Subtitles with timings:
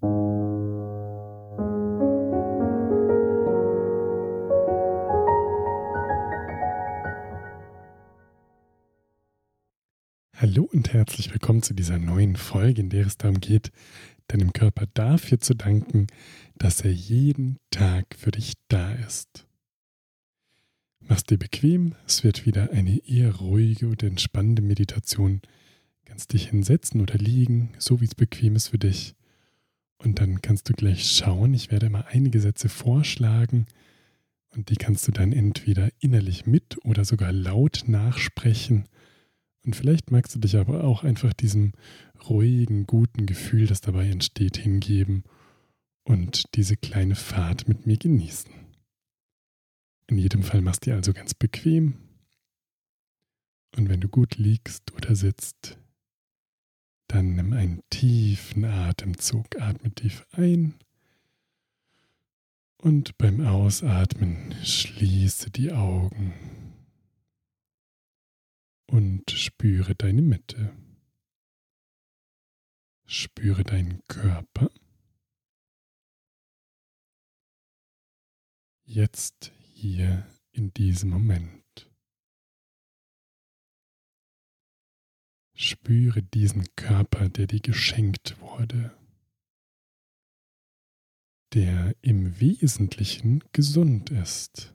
[0.00, 0.12] Hallo
[10.72, 13.72] und herzlich willkommen zu dieser neuen Folge, in der es darum geht,
[14.28, 16.06] deinem Körper dafür zu danken,
[16.56, 19.48] dass er jeden Tag für dich da ist.
[21.00, 25.42] Mach's dir bequem, es wird wieder eine eher ruhige und entspannende Meditation.
[26.04, 29.16] Kannst dich hinsetzen oder liegen, so wie es bequem ist für dich.
[29.98, 33.66] Und dann kannst du gleich schauen, ich werde immer einige Sätze vorschlagen
[34.50, 38.84] und die kannst du dann entweder innerlich mit oder sogar laut nachsprechen
[39.64, 41.72] und vielleicht magst du dich aber auch einfach diesem
[42.28, 45.24] ruhigen, guten Gefühl, das dabei entsteht, hingeben
[46.04, 48.50] und diese kleine Fahrt mit mir genießen.
[50.06, 51.98] In jedem Fall machst du dir also ganz bequem.
[53.76, 55.77] Und wenn du gut liegst oder sitzt,
[57.08, 60.74] dann nimm einen tiefen Atemzug, atme tief ein
[62.78, 66.32] und beim Ausatmen schließe die Augen
[68.86, 70.76] und spüre deine Mitte.
[73.04, 74.70] Spüre deinen Körper.
[78.84, 81.64] Jetzt hier in diesem Moment.
[85.60, 88.96] Spüre diesen Körper, der dir geschenkt wurde,
[91.52, 94.72] der im Wesentlichen gesund ist.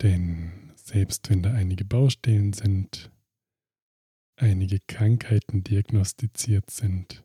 [0.00, 3.12] Denn selbst wenn da einige Baustellen sind,
[4.36, 7.22] einige Krankheiten diagnostiziert sind,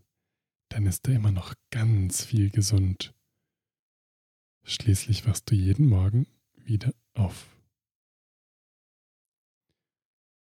[0.68, 3.14] dann ist da immer noch ganz viel gesund.
[4.64, 7.48] Schließlich wachst du jeden Morgen wieder auf.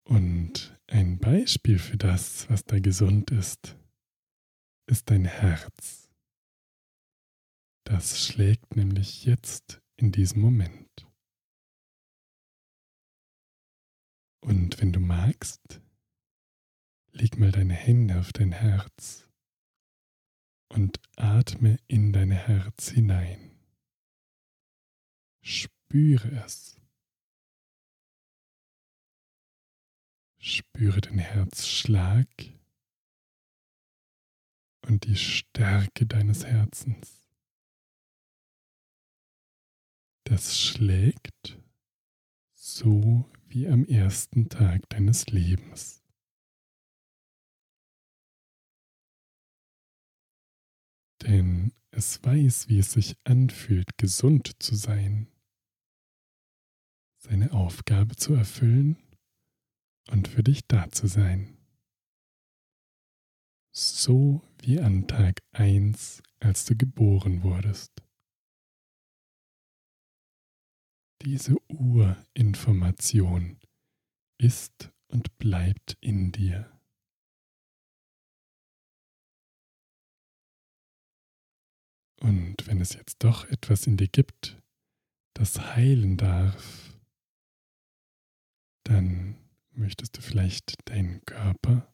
[0.03, 3.77] Und ein Beispiel für das, was da gesund ist,
[4.87, 6.09] ist dein Herz.
[7.85, 11.07] Das schlägt nämlich jetzt in diesem Moment.
[14.43, 15.81] Und wenn du magst,
[17.13, 19.29] leg mal deine Hände auf dein Herz
[20.69, 23.57] und atme in dein Herz hinein.
[25.41, 26.80] Spüre es.
[30.43, 32.27] Spüre den Herzschlag
[34.87, 37.29] und die Stärke deines Herzens.
[40.23, 41.59] Das schlägt
[42.53, 46.03] so wie am ersten Tag deines Lebens.
[51.21, 55.27] Denn es weiß, wie es sich anfühlt, gesund zu sein,
[57.19, 58.97] seine Aufgabe zu erfüllen
[60.09, 61.57] und für dich da zu sein.
[63.73, 67.91] So wie an Tag 1, als du geboren wurdest.
[71.21, 73.59] Diese Urinformation
[74.37, 76.81] ist und bleibt in dir.
[82.21, 84.61] Und wenn es jetzt doch etwas in dir gibt,
[85.33, 86.99] das heilen darf,
[88.83, 89.30] dann
[89.71, 91.93] möchtest du vielleicht deinen Körper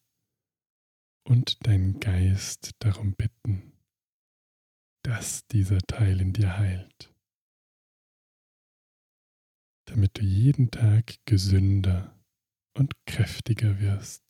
[1.23, 3.73] und deinen Geist darum bitten,
[5.03, 7.13] dass dieser Teil in dir heilt
[9.87, 12.13] damit du jeden Tag gesünder
[12.73, 14.23] und kräftiger wirst.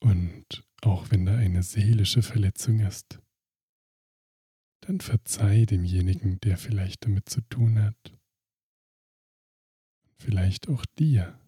[0.00, 3.20] Und auch wenn da eine seelische Verletzung ist,
[4.82, 8.15] dann verzeih demjenigen, der vielleicht damit zu tun hat.
[10.18, 11.38] Vielleicht auch dir.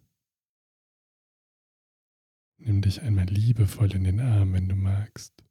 [2.59, 5.49] Nimm dich einmal liebevoll in den Arm, wenn du magst.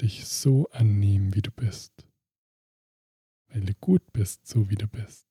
[0.00, 2.06] dich so annehmen, wie du bist,
[3.48, 5.26] weil du gut bist, so wie du bist.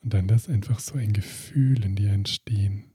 [0.00, 2.92] Und dann lass einfach so ein Gefühl in dir entstehen.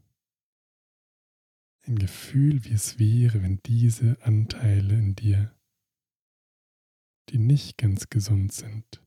[1.86, 5.57] Ein Gefühl, wie es wäre, wenn diese Anteile in dir,
[7.30, 9.02] die nicht ganz gesund sind,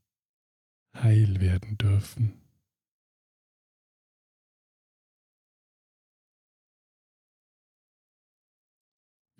[0.94, 2.40] heil werden dürfen.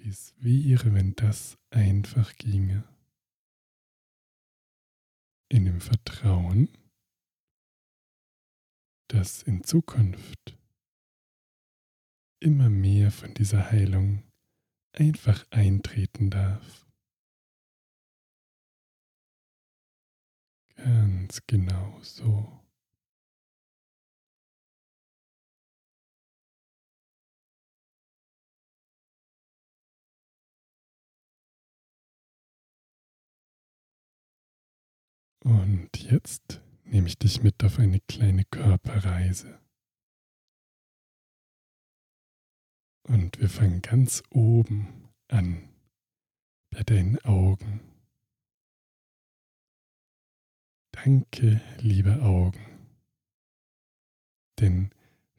[0.03, 2.85] wie es wäre, wenn das einfach ginge.
[5.49, 6.69] In dem Vertrauen,
[9.09, 10.56] dass in Zukunft
[12.41, 14.23] immer mehr von dieser Heilung
[14.93, 16.90] einfach eintreten darf.
[20.82, 22.61] Ganz genau so.
[35.44, 39.61] Und jetzt nehme ich dich mit auf eine kleine Körperreise.
[43.06, 45.69] Und wir fangen ganz oben an,
[46.71, 47.90] bei deinen Augen.
[51.02, 52.61] Danke, liebe Augen.
[54.58, 54.91] Denn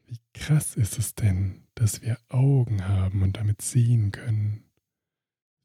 [0.06, 4.64] wie krass ist es denn, dass wir Augen haben und damit sehen können.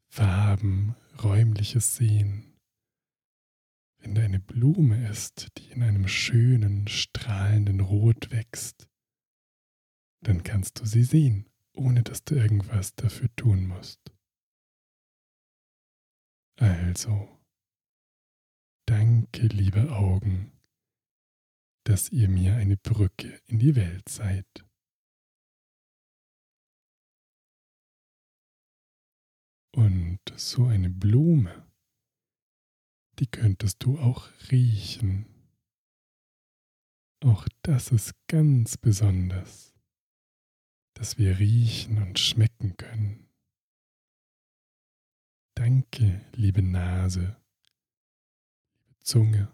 [0.06, 2.56] Farben, räumliches Sehen.
[3.98, 8.88] Wenn da eine Blume ist, die in einem schönen, strahlenden Rot wächst,
[10.20, 14.12] dann kannst du sie sehen, ohne dass du irgendwas dafür tun musst.
[16.54, 17.37] Also,
[19.18, 20.52] danke, liebe Augen,
[21.84, 24.46] dass ihr mir eine Brücke in die Welt seid.
[29.74, 31.66] Und so eine Blume,
[33.18, 35.26] die könntest du auch riechen.
[37.24, 39.74] Auch das ist ganz besonders,
[40.94, 43.28] dass wir riechen und schmecken können.
[45.56, 47.36] Danke, liebe Nase,
[49.08, 49.48] Zunge,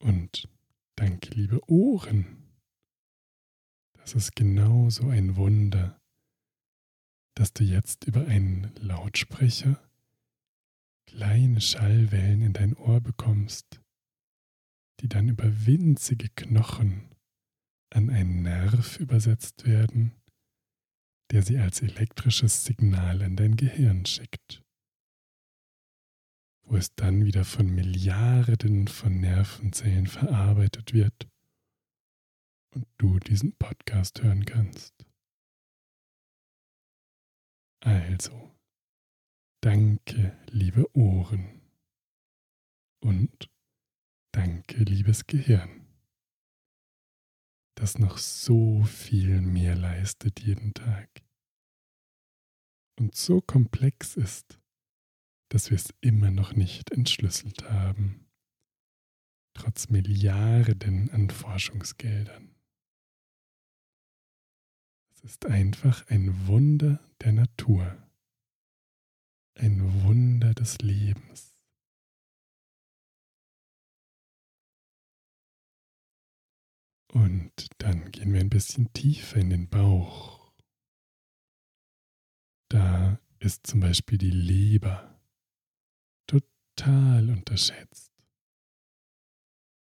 [0.00, 0.48] Und
[0.96, 2.38] danke, liebe Ohren.
[3.98, 6.00] Das ist genauso ein Wunder,
[7.36, 9.86] dass du jetzt über einen Lautsprecher
[11.06, 13.82] kleine Schallwellen in dein Ohr bekommst,
[15.00, 17.14] die dann über winzige Knochen
[17.90, 20.14] an einen Nerv übersetzt werden,
[21.30, 24.61] der sie als elektrisches Signal an dein Gehirn schickt
[26.64, 31.28] wo es dann wieder von Milliarden von Nervenzellen verarbeitet wird
[32.74, 34.94] und du diesen Podcast hören kannst.
[37.80, 38.50] Also,
[39.60, 41.60] danke, liebe Ohren
[43.00, 43.50] und
[44.30, 45.86] danke, liebes Gehirn,
[47.74, 51.22] das noch so viel mehr leistet jeden Tag
[52.98, 54.61] und so komplex ist
[55.52, 58.26] dass wir es immer noch nicht entschlüsselt haben,
[59.52, 62.54] trotz Milliarden an Forschungsgeldern.
[65.10, 68.02] Es ist einfach ein Wunder der Natur,
[69.56, 71.54] ein Wunder des Lebens.
[77.12, 80.50] Und dann gehen wir ein bisschen tiefer in den Bauch.
[82.70, 85.11] Da ist zum Beispiel die Leber
[86.82, 88.10] total unterschätzt.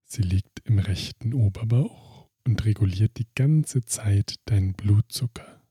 [0.05, 5.63] Sie liegt im rechten Oberbauch und reguliert die ganze Zeit deinen Blutzucker.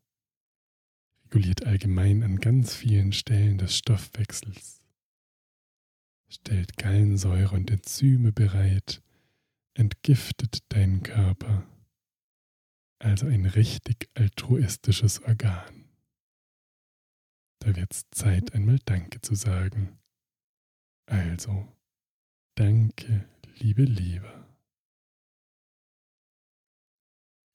[1.25, 4.81] Reguliert allgemein an ganz vielen Stellen des Stoffwechsels.
[6.29, 9.01] Stellt Gallensäure und Enzyme bereit,
[9.73, 11.67] entgiftet deinen Körper.
[12.99, 15.85] Also ein richtig altruistisches Organ.
[17.59, 19.99] Da wird's Zeit, einmal Danke zu sagen.
[21.09, 21.67] Also,
[22.53, 24.47] danke, liebe Liebe.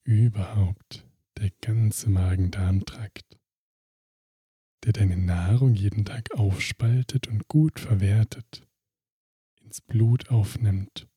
[0.03, 3.39] Überhaupt der ganze Magen-Darm-Trakt,
[4.83, 8.67] der deine Nahrung jeden Tag aufspaltet und gut verwertet,
[9.61, 11.07] ins Blut aufnimmt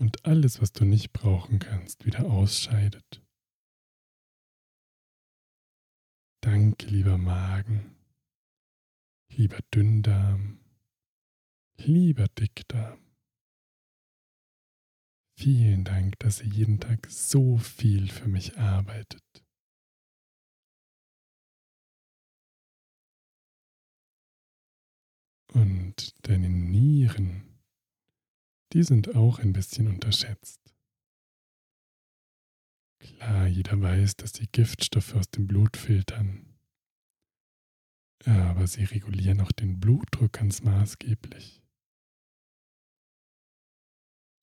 [0.00, 3.22] und alles, was du nicht brauchen kannst, wieder ausscheidet.
[6.40, 7.94] Danke, lieber Magen,
[9.28, 10.63] lieber Dünndarm,
[11.86, 12.98] Lieber Dickdarm,
[15.38, 19.22] vielen Dank, dass ihr jeden Tag so viel für mich arbeitet.
[25.52, 27.60] Und deine Nieren,
[28.72, 30.74] die sind auch ein bisschen unterschätzt.
[32.98, 36.58] Klar, jeder weiß, dass die Giftstoffe aus dem Blut filtern.
[38.24, 41.63] Aber sie regulieren auch den Blutdruck ganz maßgeblich.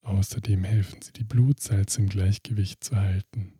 [0.01, 3.53] Außerdem helfen sie, die Blutsalze im Gleichgewicht zu halten.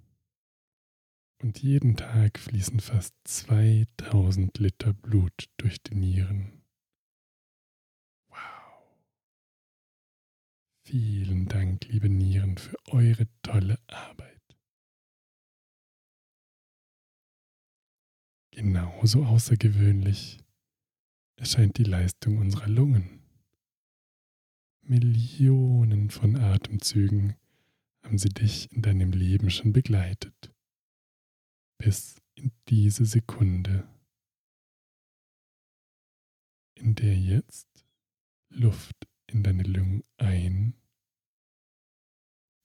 [1.42, 6.64] Und jeden Tag fließen fast 2000 Liter Blut durch die Nieren.
[8.30, 8.38] Wow.
[10.86, 14.42] Vielen Dank, liebe Nieren, für eure tolle Arbeit.
[18.52, 20.40] Genauso außergewöhnlich
[21.38, 23.21] erscheint die Leistung unserer Lungen.
[24.92, 27.38] Millionen von Atemzügen
[28.04, 30.54] haben sie dich in deinem Leben schon begleitet.
[31.78, 33.88] Bis in diese Sekunde,
[36.76, 37.86] in der jetzt
[38.50, 40.74] Luft in deine Lungen ein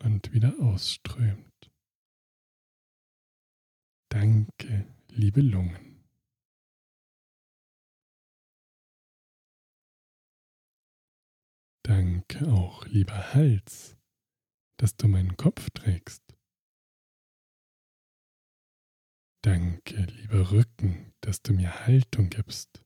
[0.03, 1.71] und wieder ausströmt.
[4.09, 5.86] Danke, liebe Lungen.
[11.87, 13.97] Danke auch, lieber Hals,
[14.77, 16.21] dass du meinen Kopf trägst.
[19.43, 22.85] Danke, lieber Rücken, dass du mir Haltung gibst.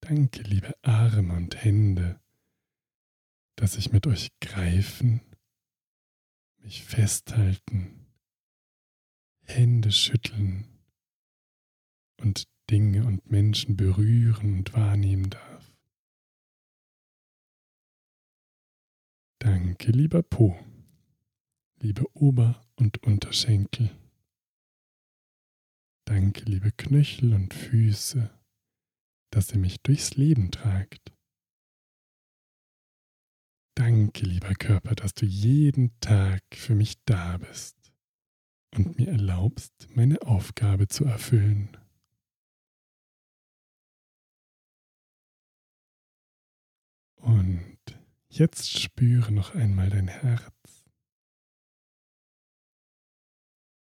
[0.00, 2.18] Danke, liebe Arme und Hände,
[3.56, 5.20] dass ich mit euch greifen,
[6.62, 8.06] mich festhalten,
[9.42, 10.66] Hände schütteln
[12.22, 15.55] und Dinge und Menschen berühren und wahrnehmen darf.
[19.38, 20.58] Danke, lieber Po,
[21.80, 23.90] liebe Ober- und Unterschenkel.
[26.04, 28.36] Danke, liebe Knöchel und Füße
[29.36, 31.12] dass ihr mich durchs Leben tragt.
[33.74, 37.76] Danke, lieber Körper, dass du jeden Tag für mich da bist
[38.74, 41.76] und mir erlaubst, meine Aufgabe zu erfüllen.
[47.16, 47.75] Und
[48.38, 50.84] jetzt spüre noch einmal dein Herz.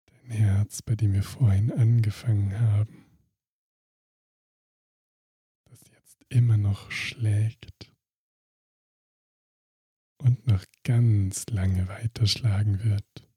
[0.06, 3.04] Dein Herz, bei dem wir vorhin angefangen haben.
[6.34, 7.92] immer noch schlägt
[10.18, 13.28] und noch ganz lange weiterschlagen wird.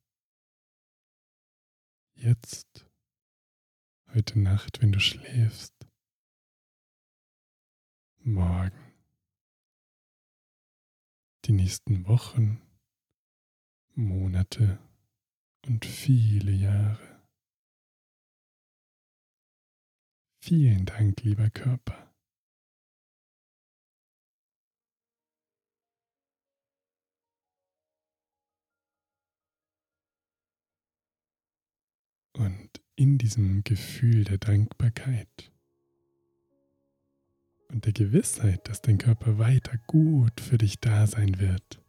[2.16, 2.88] Jetzt,
[4.14, 5.88] heute Nacht, wenn du schläfst,
[8.18, 8.87] morgen,
[11.48, 12.62] die nächsten Wochen,
[13.96, 14.80] Monate
[15.66, 17.24] und viele Jahre.
[20.44, 22.14] Vielen Dank, lieber Körper.
[32.34, 35.52] Und in diesem Gefühl der Dankbarkeit
[37.70, 41.82] und der Gewissheit, dass dein Körper weiter gut für dich da sein wird,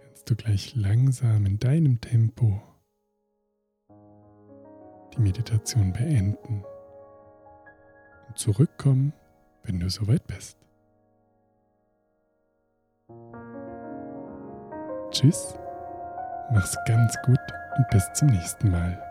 [0.00, 2.62] kannst du gleich langsam in deinem Tempo
[5.14, 6.64] die Meditation beenden
[8.28, 9.12] und zurückkommen,
[9.62, 10.58] wenn du soweit bist.
[15.10, 15.54] Tschüss,
[16.52, 17.38] mach's ganz gut
[17.76, 19.03] und bis zum nächsten Mal.